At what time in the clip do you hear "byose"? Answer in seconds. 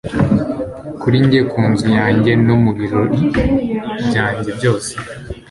4.57-4.91